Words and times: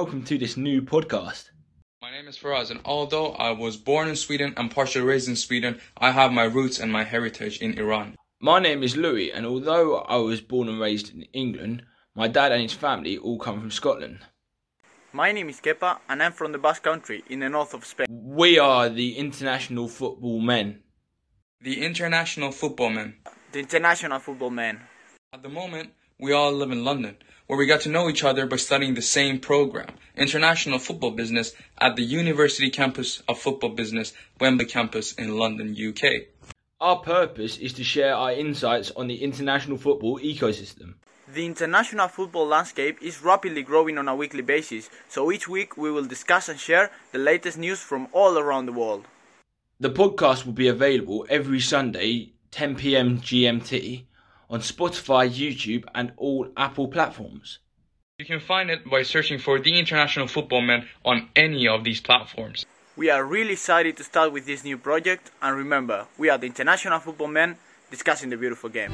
to 0.00 0.38
this 0.38 0.56
new 0.56 0.80
podcast. 0.80 1.50
My 2.00 2.10
name 2.10 2.26
is 2.26 2.38
Faraz, 2.38 2.70
and 2.70 2.80
although 2.86 3.32
I 3.32 3.50
was 3.50 3.76
born 3.76 4.08
in 4.08 4.16
Sweden 4.16 4.54
and 4.56 4.70
partially 4.70 5.04
raised 5.04 5.28
in 5.28 5.36
Sweden, 5.36 5.78
I 5.98 6.10
have 6.10 6.32
my 6.32 6.44
roots 6.44 6.78
and 6.80 6.90
my 6.90 7.04
heritage 7.04 7.58
in 7.60 7.78
Iran. 7.78 8.16
My 8.40 8.60
name 8.60 8.82
is 8.82 8.96
Louis, 8.96 9.30
and 9.30 9.44
although 9.44 9.96
I 9.96 10.16
was 10.16 10.40
born 10.40 10.70
and 10.70 10.80
raised 10.80 11.12
in 11.14 11.24
England, 11.34 11.82
my 12.14 12.28
dad 12.28 12.50
and 12.50 12.62
his 12.62 12.72
family 12.72 13.18
all 13.18 13.38
come 13.38 13.60
from 13.60 13.70
Scotland. 13.70 14.20
My 15.12 15.32
name 15.32 15.50
is 15.50 15.60
Kepa 15.60 15.98
and 16.08 16.22
I'm 16.22 16.32
from 16.32 16.52
the 16.52 16.58
Basque 16.58 16.82
Country 16.82 17.22
in 17.28 17.40
the 17.40 17.50
north 17.50 17.74
of 17.74 17.84
Spain. 17.84 18.06
We 18.08 18.58
are 18.58 18.88
the 18.88 19.18
international 19.18 19.86
football 19.86 20.40
men. 20.40 20.80
The 21.60 21.84
international 21.84 22.52
football 22.52 22.88
men. 22.88 23.16
The 23.52 23.60
international 23.60 24.18
football 24.18 24.50
men. 24.50 24.80
At 25.34 25.42
the 25.42 25.50
moment, 25.50 25.90
we 26.20 26.32
all 26.32 26.52
live 26.52 26.70
in 26.70 26.84
London, 26.84 27.16
where 27.46 27.58
we 27.58 27.66
got 27.66 27.80
to 27.80 27.88
know 27.88 28.08
each 28.08 28.22
other 28.24 28.46
by 28.46 28.56
studying 28.56 28.94
the 28.94 29.02
same 29.02 29.40
program, 29.40 29.88
International 30.16 30.78
Football 30.78 31.12
Business, 31.12 31.52
at 31.78 31.96
the 31.96 32.02
University 32.02 32.68
Campus 32.68 33.22
of 33.26 33.38
Football 33.38 33.70
Business, 33.70 34.12
Wembley 34.38 34.66
Campus 34.66 35.14
in 35.14 35.38
London, 35.38 35.74
UK. 35.74 36.28
Our 36.78 36.96
purpose 36.96 37.56
is 37.56 37.72
to 37.74 37.84
share 37.84 38.14
our 38.14 38.32
insights 38.32 38.90
on 38.90 39.06
the 39.06 39.22
international 39.22 39.78
football 39.78 40.18
ecosystem. 40.20 40.94
The 41.32 41.46
international 41.46 42.08
football 42.08 42.46
landscape 42.46 42.98
is 43.00 43.22
rapidly 43.22 43.62
growing 43.62 43.96
on 43.96 44.08
a 44.08 44.16
weekly 44.16 44.42
basis, 44.42 44.90
so 45.08 45.32
each 45.32 45.48
week 45.48 45.76
we 45.76 45.90
will 45.90 46.04
discuss 46.04 46.48
and 46.48 46.58
share 46.58 46.90
the 47.12 47.18
latest 47.18 47.56
news 47.56 47.80
from 47.80 48.08
all 48.12 48.38
around 48.38 48.66
the 48.66 48.72
world. 48.72 49.06
The 49.78 49.90
podcast 49.90 50.44
will 50.44 50.52
be 50.52 50.68
available 50.68 51.24
every 51.30 51.60
Sunday, 51.60 52.32
10 52.50 52.76
pm 52.76 53.20
GMT, 53.20 54.04
on 54.50 54.60
Spotify, 54.60 55.30
YouTube, 55.30 55.84
and 55.94 56.12
all 56.16 56.48
Apple 56.56 56.88
platforms. 56.88 57.60
You 58.18 58.26
can 58.26 58.40
find 58.40 58.68
it 58.68 58.84
by 58.90 59.02
searching 59.02 59.38
for 59.38 59.58
The 59.58 59.78
International 59.78 60.26
Football 60.26 60.60
Men 60.60 60.88
on 61.04 61.30
any 61.34 61.66
of 61.68 61.84
these 61.84 62.00
platforms. 62.00 62.66
We 62.96 63.08
are 63.08 63.24
really 63.24 63.52
excited 63.52 63.96
to 63.96 64.04
start 64.04 64.32
with 64.32 64.44
this 64.44 64.62
new 64.64 64.76
project, 64.76 65.30
and 65.40 65.56
remember, 65.56 66.06
we 66.18 66.28
are 66.28 66.36
the 66.36 66.46
international 66.46 66.98
football 66.98 67.28
men 67.28 67.56
discussing 67.90 68.28
the 68.28 68.36
beautiful 68.36 68.68
game. 68.68 68.92